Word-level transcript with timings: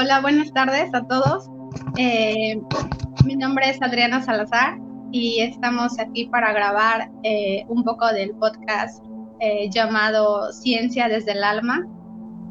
Hola, 0.00 0.22
buenas 0.22 0.50
tardes 0.54 0.94
a 0.94 1.02
todos. 1.02 1.50
Eh, 1.98 2.58
mi 3.26 3.36
nombre 3.36 3.68
es 3.68 3.82
Adriana 3.82 4.22
Salazar 4.22 4.78
y 5.12 5.40
estamos 5.40 5.98
aquí 5.98 6.24
para 6.24 6.54
grabar 6.54 7.10
eh, 7.22 7.66
un 7.68 7.84
poco 7.84 8.10
del 8.10 8.30
podcast 8.30 9.04
eh, 9.40 9.68
llamado 9.68 10.54
Ciencia 10.54 11.06
desde 11.06 11.32
el 11.32 11.44
Alma. 11.44 11.86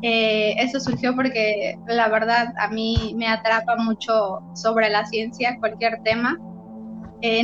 eso 0.04 0.80
surgió 0.80 1.16
porque 1.16 1.76
la 1.88 2.08
verdad 2.10 2.54
a 2.60 2.68
mí 2.68 3.16
me 3.18 3.28
atrapa 3.28 3.78
mucho 3.78 4.42
sobre 4.54 4.92
la 4.92 5.08
ciencia, 5.08 5.58
cualquier 5.60 6.04
tema. 6.04 6.38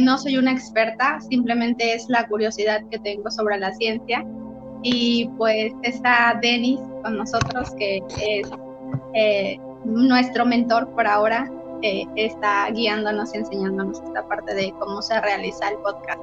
no 0.01 0.19
soy 0.19 0.37
una 0.37 0.51
experta, 0.51 1.19
simplemente 1.19 1.95
es 1.95 2.05
la 2.09 2.27
curiosidad 2.27 2.81
que 2.91 2.99
tengo 2.99 3.31
sobre 3.31 3.57
la 3.57 3.73
ciencia. 3.73 4.23
Y 4.83 5.31
pues 5.39 5.73
está 5.81 6.37
Denis 6.43 6.79
con 7.01 7.17
nosotros, 7.17 7.71
que 7.79 8.03
es 8.19 8.47
nuestro 9.85 10.45
mentor 10.45 10.89
por 10.89 11.07
ahora 11.07 11.49
eh, 11.81 12.05
está 12.15 12.69
guiándonos 12.71 13.33
y 13.33 13.37
enseñándonos 13.37 14.01
esta 14.01 14.27
parte 14.27 14.53
de 14.53 14.73
cómo 14.79 15.01
se 15.01 15.19
realiza 15.21 15.69
el 15.69 15.77
podcast, 15.77 16.21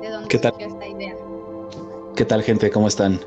de 0.00 0.10
dónde 0.10 0.28
¿Qué 0.28 0.38
tal? 0.38 0.54
esta 0.58 0.86
idea. 0.86 1.14
¿Qué 2.14 2.24
tal 2.24 2.42
gente? 2.42 2.70
¿Cómo 2.70 2.88
están? 2.88 3.20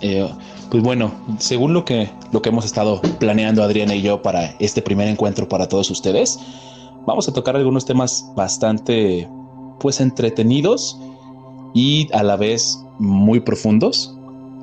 Eh, 0.00 0.28
pues 0.70 0.82
bueno, 0.82 1.12
según 1.38 1.72
lo 1.72 1.84
que, 1.84 2.10
lo 2.32 2.42
que 2.42 2.50
hemos 2.50 2.64
estado 2.64 3.00
planeando 3.18 3.62
Adriana 3.62 3.94
y 3.94 4.02
yo 4.02 4.20
para 4.20 4.54
este 4.58 4.82
primer 4.82 5.08
encuentro 5.08 5.48
para 5.48 5.66
todos 5.66 5.90
ustedes, 5.90 6.38
vamos 7.06 7.28
a 7.28 7.32
tocar 7.32 7.56
algunos 7.56 7.84
temas 7.84 8.30
bastante 8.34 9.28
pues 9.80 10.00
entretenidos 10.00 10.98
y 11.74 12.08
a 12.12 12.22
la 12.22 12.36
vez 12.36 12.84
muy 12.98 13.40
profundos 13.40 14.13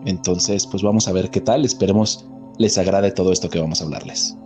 entonces, 0.06 0.68
pues 0.68 0.84
vamos 0.84 1.08
a 1.08 1.14
ver 1.14 1.30
qué 1.30 1.42
tal. 1.42 1.66
Esperemos 1.66 2.26
les 2.58 2.78
agrade 2.78 3.12
todo 3.12 3.32
esto 3.32 3.50
que 3.50 3.60
vamos 3.60 3.82
a 3.82 3.86
hablarles. 3.86 4.38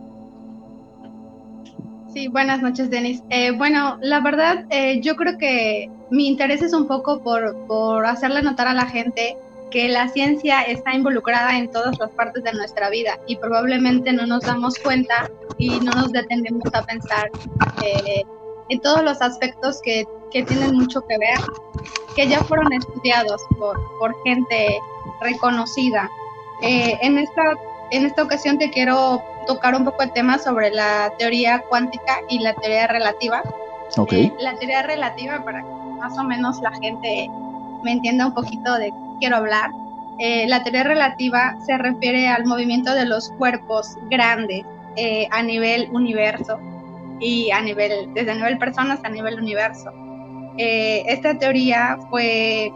Sí, 2.14 2.30
buenas 2.30 2.62
noches, 2.62 2.89
Denis. 2.89 3.22
Eh, 3.30 3.52
bueno, 3.52 3.97
la 4.02 4.22
verdad, 4.22 4.66
eh, 4.70 5.02
yo 5.02 5.17
creo 5.17 5.38
que 5.38 5.89
mi 6.12 6.28
interés 6.28 6.62
es 6.62 6.73
un 6.73 6.88
poco 6.88 7.22
por, 7.22 7.67
por 7.67 8.06
hacerle 8.06 8.42
notar 8.42 8.67
a 8.67 8.73
la 8.73 8.86
gente 8.86 9.36
que 9.70 9.89
la 9.89 10.08
ciencia 10.08 10.62
está 10.62 10.94
involucrada 10.94 11.58
en 11.58 11.69
todas 11.69 12.00
las 12.00 12.09
partes 12.12 12.44
de 12.45 12.53
nuestra 12.53 12.90
vida 12.90 13.19
y 13.28 13.36
probablemente 13.36 14.14
no 14.14 14.25
nos 14.25 14.44
damos 14.44 14.80
cuenta 14.80 15.30
y 15.58 15.80
no 15.81 15.92
nos 15.92 16.14
detenemos 16.14 16.73
a 16.73 16.84
pensar 16.84 17.30
eh, 17.84 18.23
en 18.69 18.80
todos 18.80 19.03
los 19.03 19.22
aspectos 19.22 19.81
que, 19.84 20.06
que, 20.31 20.44
tienen 20.44 20.75
mucho 20.75 21.02
que 21.02 21.17
ver, 21.17 21.38
que 22.16 22.30
ya 22.30 22.42
fueron 22.45 22.72
estudiados 22.72 23.42
por, 23.59 23.78
por 24.00 24.16
gente 24.23 24.80
reconocida. 25.21 26.09
Eh, 26.61 26.97
en, 27.02 27.17
esta, 27.17 27.53
en 27.91 28.05
esta 28.05 28.23
ocasión 28.23 28.58
te 28.58 28.69
quiero 28.69 29.23
tocar 29.47 29.75
un 29.75 29.85
poco 29.85 30.03
el 30.03 30.11
tema 30.11 30.38
sobre 30.38 30.72
la 30.72 31.13
teoría 31.17 31.61
cuántica 31.69 32.19
y 32.30 32.39
la 32.39 32.53
teoría 32.53 32.88
relativa. 32.88 33.44
Okay. 33.97 34.25
Eh, 34.25 34.33
la 34.39 34.55
teoría 34.55 34.81
relativa, 34.81 35.44
para 35.44 35.61
que 35.61 35.69
más 35.99 36.17
o 36.17 36.23
menos 36.23 36.59
la 36.61 36.72
gente 36.73 37.30
me 37.83 37.91
entienda 37.91 38.27
un 38.27 38.33
poquito 38.33 38.77
de 38.77 38.88
qué 38.88 39.17
quiero 39.19 39.38
hablar. 39.38 39.69
Eh, 40.17 40.47
la 40.47 40.63
teoría 40.63 40.83
relativa 40.83 41.57
se 41.66 41.77
refiere 41.77 42.27
al 42.27 42.45
movimiento 42.45 42.94
de 42.94 43.05
los 43.05 43.29
cuerpos 43.31 43.97
grandes 44.09 44.63
a 45.29 45.44
nivel 45.44 45.89
universo 45.91 46.57
y 47.19 47.52
a 47.52 47.59
nivel, 47.61 48.13
desde 48.13 48.33
nivel 48.33 48.57
personas 48.57 49.02
a 49.03 49.09
nivel 49.09 49.38
universo. 49.38 49.91
esta 50.57 51.38
teoría 51.38 51.97
fue 52.09 52.72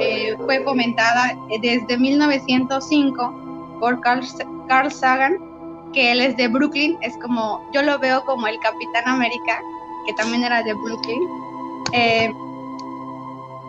eh, 0.00 0.36
fue 0.44 0.64
comentada 0.64 1.36
desde 1.60 1.98
1905 1.98 3.76
por 3.80 4.00
Carl, 4.00 4.24
Carl, 4.68 4.90
Sagan, 4.90 5.38
que 5.92 6.12
él 6.12 6.20
es 6.20 6.36
de 6.36 6.48
Brooklyn, 6.48 6.96
es 7.02 7.16
como, 7.18 7.62
yo 7.72 7.82
lo 7.82 7.98
veo 7.98 8.24
como 8.24 8.46
el 8.46 8.58
Capitán 8.58 9.04
América, 9.06 9.60
que 10.06 10.12
también 10.14 10.44
era 10.44 10.62
de 10.62 10.74
Brooklyn. 10.74 11.28
Eh, 11.92 12.32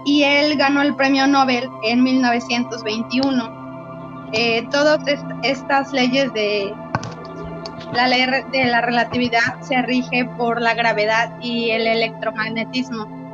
y 0.05 0.23
él 0.23 0.57
ganó 0.57 0.81
el 0.81 0.95
premio 0.95 1.27
Nobel 1.27 1.69
en 1.83 2.03
1921. 2.03 4.29
Eh, 4.33 4.67
todas 4.71 4.99
estas 5.43 5.91
leyes 5.91 6.31
de 6.33 6.73
la 7.93 8.07
ley 8.07 8.25
de 8.51 8.65
la 8.65 8.81
relatividad 8.81 9.61
se 9.61 9.81
rige 9.81 10.25
por 10.37 10.61
la 10.61 10.73
gravedad 10.73 11.37
y 11.41 11.71
el 11.71 11.87
electromagnetismo. 11.87 13.24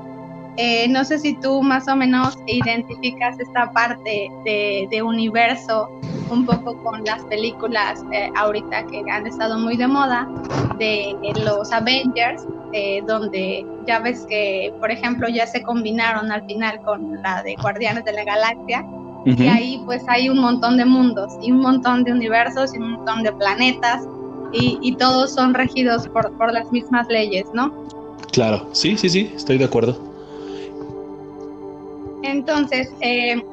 Eh, 0.57 0.87
no 0.89 1.05
sé 1.05 1.17
si 1.19 1.33
tú 1.35 1.61
más 1.61 1.87
o 1.87 1.95
menos 1.95 2.37
identificas 2.45 3.39
esta 3.39 3.71
parte 3.71 4.29
de, 4.43 5.01
universo 5.01 5.89
un 6.29 6.45
poco 6.45 6.77
con 6.83 7.03
las 7.03 7.23
películas 7.25 8.03
eh, 8.11 8.29
ahorita 8.35 8.85
que 8.87 9.03
han 9.09 9.27
estado 9.27 9.57
muy 9.57 9.77
de 9.77 9.87
moda 9.87 10.27
de 10.77 11.15
los 11.43 11.71
Avengers, 11.71 12.45
eh, 12.73 13.01
donde 13.07 13.65
ya 13.87 13.99
ves 13.99 14.25
que, 14.29 14.73
por 14.79 14.91
ejemplo, 14.91 15.27
ya 15.29 15.47
se 15.47 15.61
combinaron 15.63 16.31
al 16.31 16.45
final 16.45 16.81
con 16.81 17.21
la 17.21 17.41
de 17.43 17.55
Guardianes 17.55 18.05
de 18.05 18.13
la 18.13 18.23
Galaxia. 18.23 18.85
Y 19.23 19.47
ahí 19.47 19.79
pues 19.85 20.01
hay 20.07 20.29
un 20.29 20.39
montón 20.39 20.77
de 20.77 20.85
mundos 20.85 21.33
y 21.43 21.51
un 21.51 21.59
montón 21.59 22.03
de 22.03 22.11
universos 22.11 22.73
y 22.73 22.79
un 22.79 22.93
montón 22.93 23.21
de 23.21 23.31
planetas 23.31 24.01
y, 24.51 24.79
y 24.81 24.95
todos 24.95 25.35
son 25.35 25.53
regidos 25.53 26.07
por, 26.07 26.35
por 26.39 26.51
las 26.51 26.71
mismas 26.71 27.07
leyes, 27.07 27.45
¿no? 27.53 27.71
Claro, 28.31 28.67
sí, 28.71 28.97
sí, 28.97 29.09
sí, 29.09 29.31
estoy 29.35 29.59
de 29.59 29.65
acuerdo. 29.65 30.10
Entonces, 32.23 32.89
eh, 33.01 33.43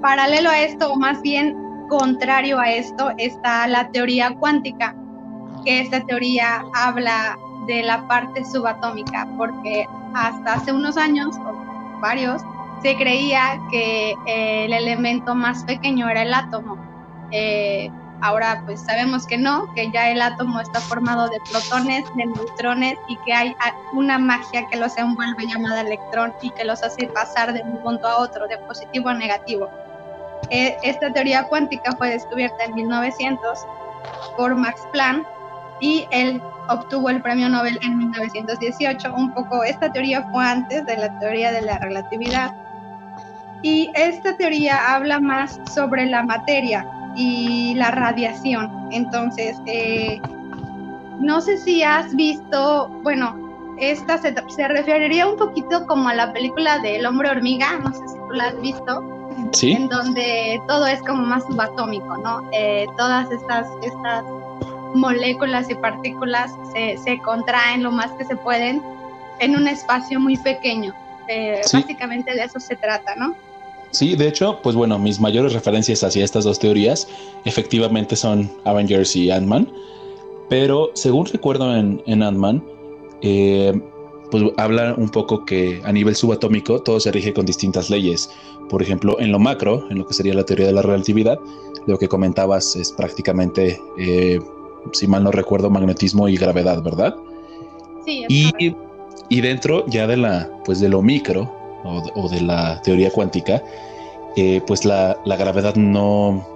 paralelo 0.00 0.50
a 0.50 0.60
esto, 0.60 0.92
o 0.92 0.96
más 0.96 1.22
bien 1.22 1.56
contrario 1.88 2.58
a 2.58 2.70
esto, 2.70 3.12
está 3.18 3.66
la 3.66 3.90
teoría 3.90 4.34
cuántica, 4.38 4.94
que 5.64 5.80
esta 5.80 6.04
teoría 6.04 6.64
habla 6.74 7.38
de 7.66 7.82
la 7.82 8.06
parte 8.06 8.44
subatómica, 8.44 9.26
porque 9.36 9.86
hasta 10.14 10.54
hace 10.54 10.72
unos 10.72 10.96
años, 10.96 11.36
o 11.38 12.00
varios, 12.00 12.42
se 12.82 12.96
creía 12.96 13.58
que 13.70 14.14
eh, 14.26 14.66
el 14.66 14.72
elemento 14.72 15.34
más 15.34 15.64
pequeño 15.64 16.08
era 16.08 16.22
el 16.22 16.34
átomo. 16.34 16.76
Eh, 17.30 17.90
Ahora 18.20 18.62
pues 18.64 18.80
sabemos 18.80 19.26
que 19.26 19.36
no, 19.36 19.72
que 19.74 19.90
ya 19.90 20.10
el 20.10 20.22
átomo 20.22 20.60
está 20.60 20.80
formado 20.80 21.28
de 21.28 21.38
protones, 21.50 22.04
de 22.16 22.26
neutrones 22.26 22.96
y 23.08 23.16
que 23.18 23.32
hay 23.32 23.54
una 23.92 24.18
magia 24.18 24.66
que 24.68 24.76
los 24.76 24.96
envuelve 24.96 25.46
llamada 25.46 25.82
electrón 25.82 26.32
y 26.40 26.50
que 26.50 26.64
los 26.64 26.82
hace 26.82 27.06
pasar 27.08 27.52
de 27.52 27.62
un 27.62 27.82
punto 27.82 28.06
a 28.06 28.18
otro, 28.18 28.46
de 28.48 28.56
positivo 28.58 29.08
a 29.08 29.14
negativo. 29.14 29.68
E, 30.50 30.76
esta 30.82 31.12
teoría 31.12 31.44
cuántica 31.44 31.92
fue 31.96 32.10
descubierta 32.10 32.64
en 32.64 32.74
1900 32.74 33.58
por 34.36 34.54
Max 34.54 34.80
Planck 34.92 35.26
y 35.80 36.06
él 36.10 36.40
obtuvo 36.68 37.10
el 37.10 37.20
premio 37.22 37.48
Nobel 37.48 37.78
en 37.82 37.98
1918. 37.98 39.14
Un 39.14 39.32
poco, 39.32 39.64
esta 39.64 39.92
teoría 39.92 40.22
fue 40.30 40.44
antes 40.44 40.86
de 40.86 40.96
la 40.96 41.18
teoría 41.18 41.52
de 41.52 41.62
la 41.62 41.78
relatividad. 41.78 42.54
Y 43.62 43.90
esta 43.94 44.36
teoría 44.36 44.94
habla 44.94 45.20
más 45.20 45.58
sobre 45.74 46.06
la 46.06 46.22
materia, 46.22 46.86
y 47.16 47.74
la 47.74 47.90
radiación. 47.90 48.88
Entonces, 48.92 49.56
eh, 49.66 50.20
no 51.20 51.40
sé 51.40 51.58
si 51.58 51.82
has 51.82 52.14
visto, 52.14 52.88
bueno, 53.02 53.76
esta 53.78 54.18
se, 54.18 54.34
se, 54.48 54.68
referiría 54.68 55.26
un 55.26 55.36
poquito 55.36 55.86
como 55.86 56.08
a 56.08 56.14
la 56.14 56.32
película 56.32 56.78
de 56.78 56.96
El 56.96 57.06
hombre 57.06 57.30
hormiga, 57.30 57.78
no 57.78 57.92
sé 57.92 58.08
si 58.08 58.14
tú 58.14 58.30
la 58.32 58.44
has 58.44 58.60
visto, 58.60 59.02
¿Sí? 59.52 59.72
en 59.72 59.88
donde 59.88 60.60
todo 60.68 60.86
es 60.86 61.00
como 61.00 61.24
más 61.24 61.44
subatómico, 61.44 62.16
¿no? 62.18 62.48
Eh, 62.52 62.86
todas 62.96 63.30
estas, 63.30 63.66
estas 63.82 64.24
moléculas 64.94 65.68
y 65.70 65.74
partículas 65.74 66.52
se, 66.72 66.96
se, 66.98 67.18
contraen 67.18 67.82
lo 67.82 67.90
más 67.90 68.12
que 68.12 68.24
se 68.24 68.36
pueden 68.36 68.80
en 69.40 69.56
un 69.56 69.66
espacio 69.66 70.20
muy 70.20 70.36
pequeño. 70.36 70.94
Eh, 71.26 71.60
básicamente 71.72 72.32
de 72.34 72.44
eso 72.44 72.60
se 72.60 72.76
trata, 72.76 73.14
¿no? 73.16 73.34
Sí, 73.94 74.16
de 74.16 74.26
hecho, 74.26 74.58
pues 74.60 74.74
bueno, 74.74 74.98
mis 74.98 75.20
mayores 75.20 75.52
referencias 75.52 76.02
hacia 76.02 76.24
estas 76.24 76.42
dos 76.42 76.58
teorías 76.58 77.06
efectivamente 77.44 78.16
son 78.16 78.50
Avengers 78.64 79.14
y 79.14 79.30
Ant-Man, 79.30 79.72
pero 80.48 80.90
según 80.94 81.26
recuerdo 81.26 81.72
en, 81.76 82.02
Ant-Man, 82.04 82.64
eh, 83.22 83.72
pues 84.32 84.42
habla 84.56 84.94
un 84.98 85.10
poco 85.10 85.44
que 85.44 85.80
a 85.84 85.92
nivel 85.92 86.16
subatómico 86.16 86.82
todo 86.82 86.98
se 86.98 87.12
rige 87.12 87.32
con 87.32 87.46
distintas 87.46 87.88
leyes. 87.88 88.28
Por 88.68 88.82
ejemplo, 88.82 89.20
en 89.20 89.30
lo 89.30 89.38
macro, 89.38 89.88
en 89.88 89.98
lo 89.98 90.08
que 90.08 90.14
sería 90.14 90.34
la 90.34 90.44
teoría 90.44 90.66
de 90.66 90.72
la 90.72 90.82
relatividad, 90.82 91.38
lo 91.86 91.96
que 91.96 92.08
comentabas 92.08 92.74
es 92.74 92.90
prácticamente, 92.90 93.80
eh, 93.96 94.40
si 94.92 95.06
mal 95.06 95.22
no 95.22 95.30
recuerdo, 95.30 95.70
magnetismo 95.70 96.28
y 96.28 96.36
gravedad, 96.36 96.82
¿verdad? 96.82 97.14
Sí. 98.04 98.24
Y, 98.28 98.74
y 99.28 99.40
dentro 99.40 99.86
ya 99.86 100.08
de 100.08 100.16
la, 100.16 100.50
pues 100.64 100.80
de 100.80 100.88
lo 100.88 101.00
micro, 101.00 101.63
o, 101.84 102.28
de 102.28 102.40
la 102.40 102.80
teoría 102.82 103.10
cuántica, 103.10 103.62
eh, 104.36 104.60
pues 104.66 104.84
la, 104.84 105.16
gravedad 105.24 105.74
no, 105.76 106.46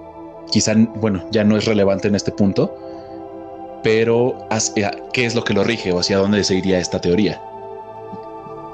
quizá, 0.51 0.73
bueno, 0.95 1.23
ya 1.31 1.43
no 1.43 1.57
es 1.57 1.65
relevante 1.65 2.07
en 2.07 2.15
este 2.15 2.31
punto, 2.31 2.75
pero 3.83 4.35
¿qué 5.13 5.25
es 5.25 5.35
lo 5.35 5.43
que 5.43 5.53
lo 5.53 5.63
rige 5.63 5.91
o 5.91 5.99
hacia 5.99 6.17
dónde 6.17 6.43
se 6.43 6.55
iría 6.55 6.79
esta 6.79 6.99
teoría? 6.99 7.41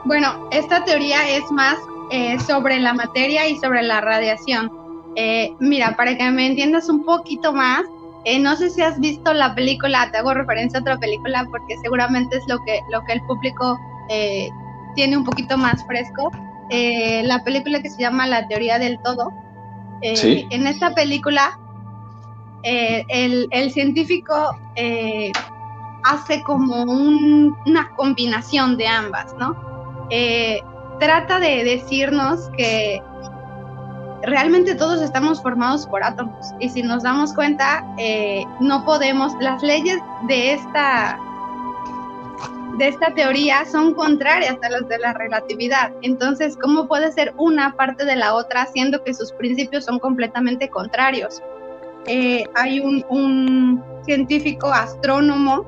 Bueno, 0.06 0.48
esta 0.52 0.84
teoría 0.84 1.30
es 1.30 1.44
más 1.52 1.78
eh, 2.12 2.40
sobre 2.40 2.80
la 2.80 2.94
materia 2.94 3.48
y 3.48 3.58
sobre 3.58 3.81
la 3.84 4.01
radiación. 4.01 4.72
Eh, 5.16 5.51
mira, 5.60 5.96
para 5.96 6.18
que 6.18 6.30
me 6.30 6.48
entiendas 6.48 6.90
un 6.90 7.06
poquito 7.06 7.54
más, 7.54 7.84
eh, 8.25 8.40
no 8.40 8.56
sé 8.56 8.72
si 8.72 8.81
has 8.81 9.00
visto 9.00 9.34
la 9.34 9.54
película, 9.54 10.10
te 10.12 10.18
hago 10.18 10.34
referencia 10.34 10.80
a 10.80 10.81
otra 10.81 10.98
película 10.98 11.48
porque 11.50 11.78
seguramente 11.78 12.38
es 12.38 12.44
lo 12.48 12.58
que, 12.63 12.80
lo 12.90 13.04
que 13.06 13.13
el 13.13 13.22
público 13.22 13.80
eh, 14.10 14.50
tiene 14.96 15.16
un 15.16 15.24
poquito 15.24 15.58
más 15.58 15.86
fresco. 15.86 16.31
La 16.70 17.44
película 17.44 17.82
que 17.82 17.90
se 17.90 18.02
llama 18.02 18.28
La 18.28 18.48
teoría 18.48 18.80
del 18.80 19.00
todo. 19.04 19.32
En 20.02 20.68
esta 20.68 20.94
película, 20.94 21.60
el, 22.64 23.48
el, 23.52 23.72
científico 23.72 24.58
hace 26.04 26.42
como 26.44 26.84
una 26.84 27.90
combinación 27.96 28.78
de 28.78 28.88
ambas, 28.88 29.34
¿no? 29.40 29.56
trata 31.00 31.40
de 31.40 31.64
decirnos 31.64 32.50
que 32.58 33.02
realmente 34.24 34.76
todos 34.76 35.02
estamos 35.02 35.42
formados 35.42 35.86
por 35.86 36.04
átomos 36.04 36.54
y 36.60 36.70
si 36.70 36.82
nos 36.82 37.04
damos 37.04 37.34
cuenta 37.34 37.86
eh, 37.98 38.44
no 38.60 38.84
podemos 38.86 39.34
las 39.40 39.62
leyes 39.62 40.00
de 40.28 40.54
esta 40.54 41.20
de 42.77 42.88
esta 42.89 43.13
teoría 43.13 43.66
son 43.66 43.94
contrarias 43.94 44.57
a 44.62 44.69
las 44.69 44.88
de 44.88 44.98
la 45.00 45.13
relatividad. 45.13 45.94
Entonces 46.01 46.57
cómo 46.62 46.88
puede 46.88 47.12
ser 47.12 47.33
una 47.38 47.75
parte 47.75 48.06
de 48.06 48.16
la 48.16 48.33
otra 48.33 48.66
siendo 48.68 49.04
que 49.04 49.13
sus 49.13 49.31
principios 49.33 49.86
son 49.86 50.00
completamente 50.00 50.69
contrarios 50.69 51.42
eh, 52.07 52.44
hay 52.54 52.80
un, 52.80 53.83
científico 54.06 54.68
astrónomo 54.68 55.66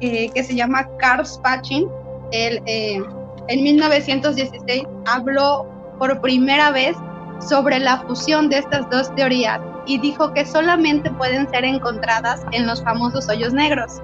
eh, 0.00 0.30
que 0.30 0.42
se 0.42 0.54
llama 0.54 0.88
Karl 0.98 1.26
Spachin. 1.26 1.86
Él 2.32 2.62
en 2.66 3.62
1916 3.62 4.84
habló 5.04 5.66
por 5.98 6.20
primera 6.22 6.70
vez 6.70 6.96
sobre 7.40 7.78
la 7.78 7.98
fusión 8.00 8.48
de 8.48 8.58
estas 8.58 8.88
dos 8.90 9.14
teorías 9.14 9.60
y 9.86 9.98
dijo 9.98 10.32
que 10.32 10.46
solamente 10.46 11.10
pueden 11.10 11.48
ser 11.50 11.64
encontradas 11.64 12.42
en 12.52 12.66
los 12.66 12.82
famosos 12.82 13.28
hoyos 13.28 13.52
negros, 13.52 14.00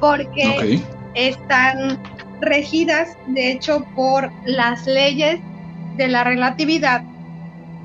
porque 0.00 0.82
están 1.14 2.00
regidas, 2.40 3.16
de 3.26 3.52
hecho, 3.52 3.84
por 3.94 4.30
las 4.46 4.86
leyes 4.86 5.40
de 5.96 6.08
la 6.08 6.24
relatividad 6.24 7.02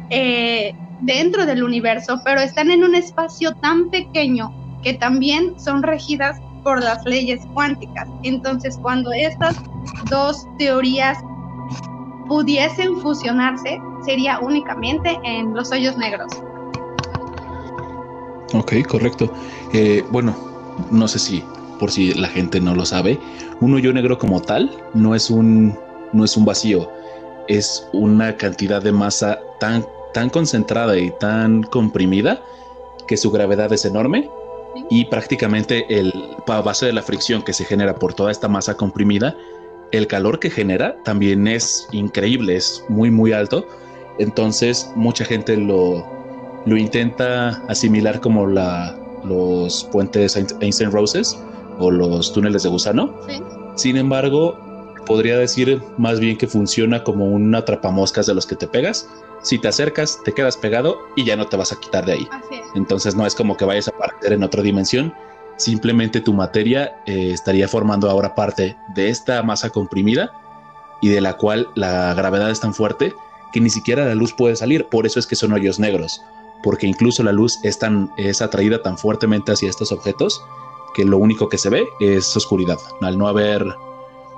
eh, 0.09 0.73
dentro 1.01 1.45
del 1.45 1.63
universo, 1.63 2.21
pero 2.23 2.39
están 2.41 2.69
en 2.71 2.83
un 2.83 2.95
espacio 2.95 3.53
tan 3.55 3.89
pequeño 3.89 4.53
que 4.83 4.93
también 4.93 5.59
son 5.59 5.81
regidas 5.83 6.39
por 6.63 6.81
las 6.81 7.03
leyes 7.05 7.41
cuánticas. 7.53 8.07
Entonces, 8.23 8.77
cuando 8.81 9.11
estas 9.11 9.55
dos 10.09 10.47
teorías 10.57 11.17
pudiesen 12.27 12.99
fusionarse, 13.01 13.79
sería 14.05 14.39
únicamente 14.39 15.17
en 15.23 15.53
los 15.53 15.71
hoyos 15.71 15.97
negros. 15.97 16.31
Ok, 18.53 18.73
correcto. 18.87 19.31
Eh, 19.73 20.05
bueno, 20.11 20.35
no 20.91 21.07
sé 21.07 21.19
si 21.19 21.43
por 21.83 21.91
si 21.91 22.13
la 22.13 22.29
gente 22.29 22.61
no 22.61 22.75
lo 22.75 22.85
sabe, 22.85 23.19
un 23.59 23.73
hoyo 23.73 23.91
negro 23.91 24.17
como 24.17 24.41
tal 24.41 24.71
no 24.93 25.15
es 25.15 25.29
un, 25.29 25.77
no 26.13 26.23
es 26.23 26.37
un 26.37 26.45
vacío, 26.45 26.89
es 27.49 27.85
una 27.91 28.37
cantidad 28.37 28.81
de 28.81 28.93
masa 28.93 29.41
tan, 29.59 29.85
tan 30.13 30.29
concentrada 30.29 30.97
y 30.97 31.11
tan 31.19 31.61
comprimida 31.63 32.41
que 33.05 33.17
su 33.17 33.31
gravedad 33.31 33.73
es 33.73 33.83
enorme 33.83 34.29
y 34.89 35.03
prácticamente 35.03 35.85
el, 35.89 36.13
a 36.47 36.61
base 36.61 36.85
de 36.85 36.93
la 36.93 37.01
fricción 37.01 37.41
que 37.41 37.51
se 37.51 37.65
genera 37.65 37.95
por 37.95 38.13
toda 38.13 38.31
esta 38.31 38.47
masa 38.47 38.77
comprimida, 38.77 39.35
el 39.91 40.07
calor 40.07 40.39
que 40.39 40.49
genera 40.49 40.95
también 41.03 41.49
es 41.49 41.89
increíble, 41.91 42.55
es 42.55 42.81
muy, 42.87 43.11
muy 43.11 43.33
alto. 43.33 43.67
Entonces 44.19 44.89
mucha 44.95 45.25
gente 45.25 45.57
lo, 45.57 46.07
lo 46.65 46.77
intenta 46.77 47.61
asimilar 47.67 48.21
como 48.21 48.47
la, 48.47 48.97
los 49.25 49.83
puentes 49.91 50.37
Einstein 50.37 50.91
Roses 50.93 51.37
o 51.79 51.91
los 51.91 52.33
túneles 52.33 52.63
de 52.63 52.69
gusano. 52.69 53.13
Sin 53.75 53.97
embargo, 53.97 54.57
podría 55.05 55.37
decir 55.37 55.81
más 55.97 56.19
bien 56.19 56.37
que 56.37 56.47
funciona 56.47 57.03
como 57.03 57.25
un 57.25 57.53
atrapamoscas 57.55 58.25
de 58.25 58.33
los 58.33 58.45
que 58.45 58.55
te 58.55 58.67
pegas. 58.67 59.09
Si 59.41 59.59
te 59.59 59.67
acercas, 59.67 60.19
te 60.23 60.33
quedas 60.33 60.57
pegado 60.57 60.97
y 61.15 61.25
ya 61.25 61.35
no 61.35 61.47
te 61.47 61.57
vas 61.57 61.71
a 61.71 61.79
quitar 61.79 62.05
de 62.05 62.13
ahí. 62.13 62.27
Entonces 62.75 63.15
no 63.15 63.25
es 63.25 63.35
como 63.35 63.57
que 63.57 63.65
vayas 63.65 63.87
a 63.87 63.91
aparecer 63.91 64.33
en 64.33 64.43
otra 64.43 64.61
dimensión. 64.61 65.13
Simplemente 65.57 66.21
tu 66.21 66.33
materia 66.33 66.95
eh, 67.05 67.31
estaría 67.31 67.67
formando 67.67 68.09
ahora 68.09 68.35
parte 68.35 68.77
de 68.95 69.09
esta 69.09 69.43
masa 69.43 69.69
comprimida 69.69 70.31
y 71.01 71.09
de 71.09 71.21
la 71.21 71.33
cual 71.37 71.67
la 71.75 72.13
gravedad 72.13 72.49
es 72.49 72.61
tan 72.61 72.73
fuerte 72.73 73.13
que 73.51 73.59
ni 73.59 73.69
siquiera 73.69 74.05
la 74.05 74.15
luz 74.15 74.33
puede 74.33 74.55
salir. 74.55 74.85
Por 74.85 75.05
eso 75.05 75.19
es 75.19 75.27
que 75.27 75.35
son 75.35 75.53
hoyos 75.53 75.79
negros, 75.79 76.21
porque 76.63 76.87
incluso 76.87 77.21
la 77.23 77.33
luz 77.33 77.59
es, 77.63 77.77
tan, 77.77 78.11
es 78.17 78.41
atraída 78.41 78.81
tan 78.81 78.97
fuertemente 78.97 79.51
hacia 79.51 79.69
estos 79.69 79.91
objetos 79.91 80.41
que 80.93 81.05
lo 81.05 81.17
único 81.17 81.49
que 81.49 81.57
se 81.57 81.69
ve 81.69 81.87
es 81.99 82.35
oscuridad. 82.35 82.79
Al 83.01 83.17
no 83.17 83.27
haber, 83.27 83.65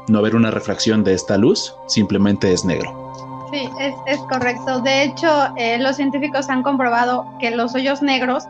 no 0.07 0.19
haber 0.19 0.35
una 0.35 0.51
refracción 0.51 1.03
de 1.03 1.13
esta 1.13 1.37
luz, 1.37 1.75
simplemente 1.87 2.51
es 2.51 2.65
negro. 2.65 3.13
Sí, 3.51 3.69
es, 4.07 4.19
correcto. 4.29 4.81
De 4.81 5.03
hecho, 5.03 5.27
eh, 5.55 5.77
los 5.77 5.95
científicos 5.95 6.49
han 6.49 6.63
comprobado 6.63 7.25
que 7.39 7.51
los 7.51 7.73
hoyos 7.75 8.01
negros 8.01 8.43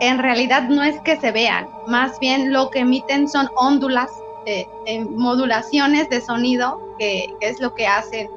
en 0.00 0.18
realidad 0.18 0.68
no 0.68 0.82
es 0.82 0.98
que 1.00 1.16
se 1.16 1.32
vean, 1.32 1.68
más 1.86 2.18
bien 2.18 2.52
lo 2.52 2.70
que 2.70 2.80
emiten 2.80 3.28
son 3.28 3.48
óndulas, 3.56 4.10
eh, 4.46 4.66
modulaciones 5.10 6.08
de 6.08 6.20
sonido, 6.20 6.80
que, 6.98 7.32
que, 7.40 7.48
es 7.48 7.60
lo 7.60 7.74
que 7.74 7.86
hacen 7.86 8.28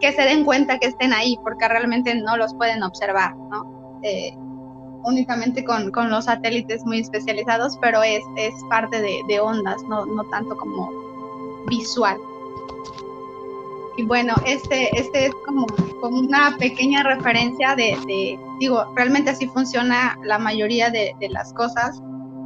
que, 0.00 0.12
se 0.12 0.22
den 0.22 0.44
cuenta 0.44 0.78
que 0.78 0.86
estén 0.86 1.12
ahí, 1.12 1.38
porque 1.42 1.68
realmente 1.68 2.14
no 2.14 2.36
los 2.36 2.54
pueden 2.54 2.82
observar, 2.82 3.36
¿no? 3.36 4.00
Eh, 4.02 4.34
únicamente 5.04 5.64
con, 5.64 5.90
con, 5.90 6.10
los 6.10 6.26
satélites 6.26 6.84
muy 6.84 7.00
especializados, 7.00 7.78
pero 7.80 8.02
es, 8.02 8.22
es 8.36 8.54
parte 8.68 9.00
de, 9.00 9.20
de 9.28 9.40
ondas, 9.40 9.82
no, 9.88 10.06
no, 10.06 10.24
tanto 10.24 10.56
como 10.56 10.90
visual. 11.68 12.18
Y 13.96 14.04
bueno, 14.04 14.34
este, 14.46 14.88
este 14.98 15.26
es 15.26 15.34
como, 15.44 15.66
como 16.00 16.18
una 16.18 16.56
pequeña 16.58 17.02
referencia 17.02 17.74
de, 17.76 17.96
de, 18.06 18.38
digo, 18.58 18.92
realmente 18.94 19.30
así 19.30 19.46
funciona 19.48 20.18
la 20.22 20.38
mayoría 20.38 20.90
de, 20.90 21.14
de 21.20 21.28
las 21.28 21.52
cosas 21.52 22.00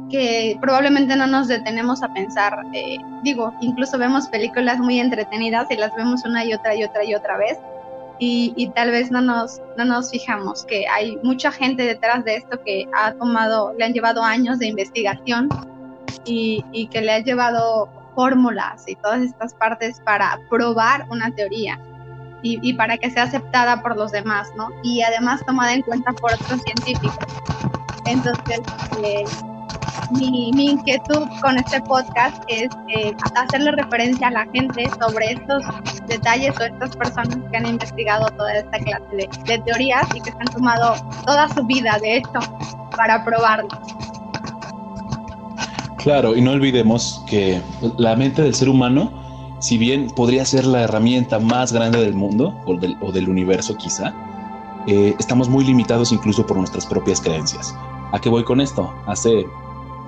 que 0.09 0.57
probablemente 0.61 1.15
no 1.15 1.27
nos 1.27 1.47
detenemos 1.47 2.03
a 2.03 2.13
pensar. 2.13 2.63
Eh, 2.73 2.97
digo, 3.23 3.53
incluso 3.61 3.97
vemos 3.97 4.27
películas 4.27 4.79
muy 4.79 4.99
entretenidas 4.99 5.69
y 5.71 5.77
las 5.77 5.95
vemos 5.95 6.25
una 6.25 6.45
y 6.45 6.53
otra 6.53 6.75
y 6.75 6.83
otra 6.83 7.03
y 7.03 7.15
otra 7.15 7.37
vez. 7.37 7.57
Y, 8.17 8.71
tal 8.75 8.91
vez 8.91 9.11
no 9.11 9.21
nos, 9.21 9.61
no 9.77 9.83
nos 9.83 10.09
fijamos 10.09 10.63
que 10.65 10.87
hay 10.87 11.17
mucha 11.21 11.51
gente 11.51 11.83
detrás 11.83 12.23
de 12.23 12.37
esto 12.37 12.57
que 12.63 12.87
ha 12.93 13.13
tomado, 13.13 13.73
le 13.77 13.85
han 13.85 13.93
llevado 13.93 14.23
años 14.23 14.59
de 14.59 14.67
investigación 14.67 15.49
y, 16.23 16.63
y 16.71 16.87
que 16.87 17.01
le 17.01 17.11
ha 17.11 17.19
llevado 17.19 17.89
fórmulas 18.15 18.87
y 18.87 18.95
todas 18.95 19.21
estas 19.21 19.53
partes 19.53 19.99
para 19.99 20.39
probar 20.49 21.05
una 21.09 21.29
teoría 21.35 21.77
y, 22.41 22.59
y, 22.61 22.73
para 22.73 22.97
que 22.97 23.11
sea 23.11 23.23
aceptada 23.23 23.81
por 23.81 23.97
los 23.97 24.11
demás, 24.11 24.47
¿no? 24.55 24.69
Y 24.83 25.01
además 25.01 25.41
tomada 25.45 25.73
en 25.73 25.81
cuenta 25.81 26.13
por 26.13 26.33
otros 26.33 26.61
científicos. 26.61 27.17
Entonces, 28.05 28.61
eh, 29.03 29.25
mi, 30.11 30.49
inquietud 30.49 31.27
con 31.41 31.57
este 31.57 31.81
podcast 31.81 32.43
es 32.47 32.69
eh, 32.87 33.13
hacerle 33.35 33.71
referencia 33.71 34.27
a 34.27 34.31
la 34.31 34.45
gente 34.53 34.89
sobre 34.99 35.33
estos 35.33 35.63
detalles 36.07 36.53
o 36.59 36.63
estas 36.63 36.95
personas 36.95 37.37
que 37.51 37.57
han 37.57 37.65
investigado 37.65 38.27
toda 38.37 38.53
esta 38.55 38.77
clase 38.79 39.29
de, 39.45 39.59
teorías 39.59 40.07
y 40.13 40.21
que 40.21 40.31
se 40.31 40.37
han 40.37 40.47
tomado 40.47 40.95
toda 41.25 41.47
su 41.49 41.63
vida, 41.65 41.97
de 42.01 42.17
hecho, 42.17 42.39
para 42.95 43.23
probarlo. 43.23 43.69
Claro, 45.97 46.35
y 46.35 46.41
no 46.41 46.51
olvidemos 46.51 47.23
que 47.27 47.61
la 47.97 48.15
mente 48.15 48.43
del 48.43 48.53
ser 48.53 48.69
humano, 48.69 49.57
si 49.59 49.77
bien 49.77 50.07
podría 50.11 50.45
ser 50.45 50.65
la 50.65 50.81
herramienta 50.81 51.39
más 51.39 51.73
grande 51.73 51.99
del 51.99 52.13
mundo 52.13 52.55
o 52.65 53.11
del, 53.11 53.29
universo 53.29 53.75
quizá, 53.75 54.13
eh, 54.87 55.15
estamos 55.17 55.49
muy 55.49 55.65
limitados 55.65 56.11
incluso 56.11 56.45
por 56.45 56.57
nuestras 56.57 56.85
propias 56.85 57.19
creencias. 57.19 57.75
¿A 58.11 58.19
qué 58.19 58.29
voy 58.29 58.43
con 58.43 58.61
esto? 58.61 58.93
Hace 59.07 59.47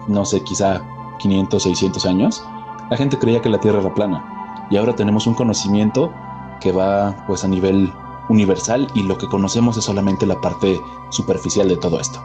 no 0.08 0.26
sé, 0.26 0.42
quizá 0.44 0.82
500, 1.20 1.64
600 1.64 2.06
años, 2.06 2.44
la 2.90 2.98
gente 2.98 3.18
creía 3.18 3.42
que 3.42 3.50
la 3.50 3.60
Tierra 3.60 3.80
era 3.80 3.94
plana. 3.94 4.68
Y 4.70 4.78
ahora 4.78 4.96
tenemos 4.96 5.28
un 5.28 5.34
conocimiento 5.34 6.14
que 6.60 6.72
va 6.72 7.24
pues 7.28 7.44
a 7.44 7.48
nivel 7.48 7.92
universal 8.30 8.88
y 8.94 9.04
lo 9.04 9.18
que 9.18 9.28
conocemos 9.28 9.78
es 9.78 9.86
solamente 9.86 10.26
la 10.26 10.40
parte 10.42 10.80
superficial 11.10 11.68
de 11.70 11.78
todo 11.78 12.00
esto. 12.00 12.22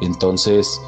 Entonces, 0.00 0.80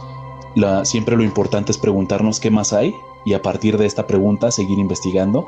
siempre 0.85 1.16
lo 1.16 1.23
importante 1.23 1.73
es 1.73 1.78
preguntarnos 1.78 2.40
qué 2.40 2.50
más 2.50 2.73
hay 2.73 2.94
y 3.25 3.35
a 3.35 3.42
partir 3.42 3.78
de 3.78 3.87
esta 3.87 4.06
pregunta 4.06 4.50
seguir 4.50 4.78
investigando 4.78 5.47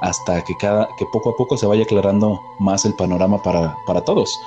hasta 0.00 0.42
que, 0.44 0.54
cada, 0.56 0.88
que 0.98 1.06
poco 1.12 1.30
a 1.30 1.36
poco 1.36 1.56
se 1.56 1.66
vaya 1.66 1.84
aclarando 1.84 2.40
más 2.58 2.84
el 2.84 2.94
panorama 2.94 3.42
para, 3.42 3.76
para 3.86 4.02
todos. 4.02 4.38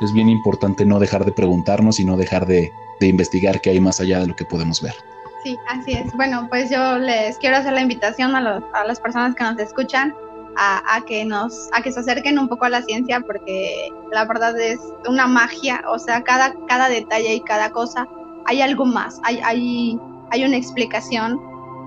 Es 0.00 0.12
bien 0.12 0.28
importante 0.28 0.84
no 0.84 0.98
dejar 0.98 1.24
de 1.24 1.32
preguntarnos 1.32 1.98
y 1.98 2.04
no 2.04 2.16
dejar 2.16 2.46
de, 2.46 2.72
de 3.00 3.06
investigar 3.06 3.60
qué 3.60 3.70
hay 3.70 3.80
más 3.80 4.00
allá 4.00 4.20
de 4.20 4.26
lo 4.26 4.36
que 4.36 4.44
podemos 4.44 4.82
ver. 4.82 4.94
Sí, 5.42 5.56
así 5.68 5.92
es. 5.92 6.12
Bueno, 6.14 6.46
pues 6.48 6.70
yo 6.70 6.98
les 6.98 7.38
quiero 7.38 7.56
hacer 7.56 7.72
la 7.72 7.80
invitación 7.80 8.34
a, 8.34 8.40
las 8.84 9.00
personas 9.00 9.34
que 9.34 9.44
nos 9.44 9.58
escuchan 9.58 10.14
a, 10.56 11.00
que 11.06 11.24
nos, 11.24 11.68
a 11.72 11.82
que 11.82 11.92
se 11.92 12.00
acerquen 12.00 12.38
un 12.38 12.48
poco 12.48 12.64
a 12.64 12.68
la 12.68 12.82
ciencia, 12.82 13.20
porque 13.20 13.92
la 14.10 14.24
verdad 14.24 14.58
es 14.58 14.80
una 15.06 15.28
magia, 15.28 15.84
o 15.88 15.98
sea, 16.00 16.22
cada, 16.24 16.52
cada 16.66 16.88
detalle 16.88 17.34
y 17.34 17.40
cada 17.40 17.70
cosa, 17.70 18.08
hay 18.46 18.60
algo 18.60 18.84
más, 18.84 19.20
hay, 19.22 19.40
hay, 19.44 19.96
hay 20.30 20.44
una 20.44 20.56
explicación 20.56 21.40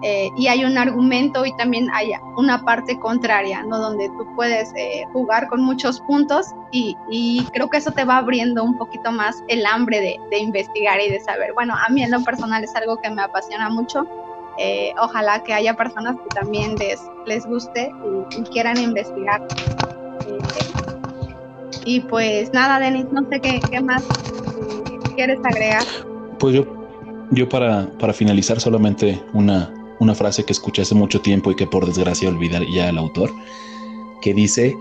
eh, 0.03 0.29
y 0.35 0.47
hay 0.47 0.65
un 0.65 0.77
argumento 0.77 1.45
y 1.45 1.55
también 1.57 1.87
hay 1.93 2.11
una 2.35 2.63
parte 2.63 2.97
contraria, 2.99 3.63
¿no? 3.63 3.77
Donde 3.77 4.09
tú 4.09 4.25
puedes 4.35 4.73
eh, 4.75 5.05
jugar 5.13 5.47
con 5.47 5.61
muchos 5.61 5.99
puntos 6.01 6.47
y, 6.71 7.45
creo 7.53 7.69
que 7.69 7.77
eso 7.77 7.91
te 7.91 8.03
va 8.03 8.17
abriendo 8.17 8.63
un 8.63 8.77
poquito 8.77 9.11
más 9.11 9.43
el 9.47 9.65
hambre 9.65 10.19
de, 10.31 10.39
investigar 10.39 10.99
y 10.99 11.09
de 11.09 11.19
saber. 11.19 11.53
Bueno, 11.53 11.75
a 11.75 11.89
mí 11.89 12.03
en 12.03 12.11
lo 12.11 12.23
personal 12.23 12.63
es 12.63 12.75
algo 12.75 12.97
que 12.97 13.09
me 13.09 13.21
apasiona 13.21 13.69
mucho 13.69 14.07
eh, 14.57 14.93
ojalá 14.99 15.43
que 15.43 15.53
haya 15.53 15.75
personas 15.75 16.17
que 16.17 16.39
también 16.39 16.75
les, 16.75 17.01
les 17.25 17.45
guste 17.45 17.91
y, 18.37 18.41
quieran 18.43 18.77
investigar. 18.77 19.41
Y 21.85 22.01
pues 22.01 22.51
nada, 22.53 22.79
Denis, 22.79 23.05
no 23.11 23.27
sé 23.29 23.39
qué, 23.39 23.59
qué 23.71 23.81
más 23.81 24.03
quieres 25.15 25.39
agregar. 25.43 25.83
Pues 26.37 26.55
yo, 26.55 26.65
yo 27.31 27.47
para, 27.47 27.87
para 27.99 28.13
finalizar 28.13 28.59
solamente 28.59 29.21
una, 29.33 29.71
una 30.01 30.15
frase 30.15 30.43
que 30.43 30.51
escuché 30.51 30.81
hace 30.81 30.95
mucho 30.95 31.21
tiempo 31.21 31.51
y 31.51 31.55
que 31.55 31.67
por 31.67 31.85
desgracia 31.85 32.27
olvidar 32.27 32.65
ya 32.65 32.89
el 32.89 32.97
autor, 32.97 33.31
que 34.19 34.33
dice 34.33 34.75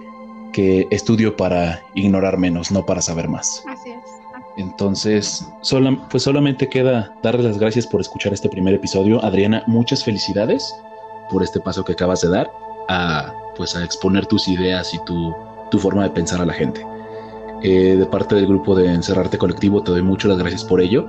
que 0.55 0.89
estudio 0.91 1.37
para 1.37 1.83
ignorar 1.95 2.39
menos, 2.39 2.73
no 2.73 2.87
para 2.87 3.03
saber 3.03 3.29
más. 3.29 3.63
Así 3.69 3.91
es. 3.91 3.99
Entonces, 4.57 5.47
pues 6.11 6.23
solamente 6.23 6.69
queda 6.71 7.15
darles 7.23 7.45
las 7.45 7.59
gracias 7.59 7.87
por 7.87 8.01
escuchar 8.01 8.33
este 8.33 8.49
primer 8.49 8.75
episodio. 8.75 9.23
Adriana, 9.23 9.63
muchas 9.67 10.03
felicidades 10.03 10.75
por 11.31 11.43
este 11.43 11.61
paso 11.61 11.85
que 11.85 11.93
acabas 11.93 12.23
de 12.23 12.31
dar 12.31 12.51
a, 12.89 13.33
pues, 13.57 13.77
a 13.77 13.85
exponer 13.85 14.25
tus 14.25 14.49
ideas 14.49 14.95
y 14.95 14.99
tu, 15.05 15.35
forma 15.79 16.03
de 16.03 16.11
pensar 16.11 16.41
a 16.41 16.47
la 16.47 16.55
gente. 16.55 16.85
Eh, 17.63 17.97
de 17.97 18.07
parte 18.07 18.35
del 18.35 18.47
grupo 18.47 18.75
de 18.75 18.93
Encerrarte 18.93 19.37
Colectivo, 19.37 19.83
te 19.83 19.93
doy 19.93 20.03
muchas 20.03 20.31
las 20.31 20.39
gracias 20.39 20.65
por 20.65 20.81
ello. 20.81 21.07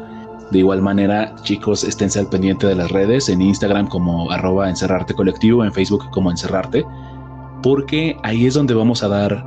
De 0.52 0.60
igual 0.60 0.82
manera, 0.82 1.34
chicos, 1.44 1.84
esténse 1.84 2.20
al 2.20 2.28
pendiente 2.28 2.68
de 2.68 2.76
las 2.76 2.92
redes, 2.92 3.30
en 3.30 3.42
Instagram 3.42 3.88
como 3.88 4.30
arroba 4.32 4.70
encerrarte 4.70 5.14
colectivo, 5.14 5.64
en 5.64 5.72
Facebook 5.72 6.10
como 6.12 6.30
encerrarte, 6.30 6.86
porque 7.64 8.18
ahí 8.24 8.48
es 8.48 8.56
donde 8.56 8.74
vamos 8.74 9.02
a 9.02 9.08
dar 9.08 9.46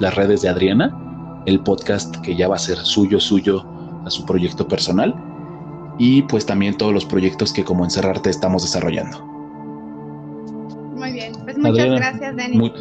las 0.00 0.14
redes 0.16 0.42
de 0.42 0.48
Adriana 0.48 0.92
el 1.46 1.60
podcast 1.60 2.16
que 2.18 2.36
ya 2.36 2.48
va 2.48 2.56
a 2.56 2.58
ser 2.58 2.78
suyo, 2.78 3.20
suyo 3.20 3.64
a 4.04 4.10
su 4.10 4.24
proyecto 4.26 4.66
personal 4.68 5.14
y 5.98 6.22
pues 6.22 6.44
también 6.44 6.76
todos 6.76 6.92
los 6.92 7.04
proyectos 7.04 7.52
que 7.52 7.64
como 7.64 7.84
Encerrarte 7.84 8.30
estamos 8.30 8.62
desarrollando. 8.62 9.18
Muy 10.96 11.12
bien, 11.12 11.32
pues 11.44 11.56
muchas 11.56 11.86
gracias, 11.86 12.36
Denis. 12.36 12.72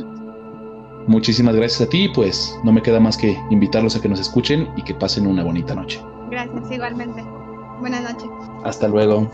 muchísimas 1.07 1.55
gracias 1.55 1.81
a 1.87 1.89
ti, 1.89 2.09
pues 2.13 2.57
no 2.63 2.71
me 2.71 2.81
queda 2.81 2.99
más 2.99 3.15
que 3.15 3.37
invitarlos 3.51 3.95
a 3.95 4.01
que 4.01 4.09
nos 4.09 4.19
escuchen 4.19 4.67
y 4.75 4.81
que 4.81 4.93
pasen 4.93 5.27
una 5.27 5.43
bonita 5.43 5.73
noche. 5.73 6.01
Gracias, 6.37 6.71
igualmente. 6.71 7.23
Buenas 7.79 8.03
noches. 8.03 8.29
Hasta 8.63 8.87
luego. 8.87 9.27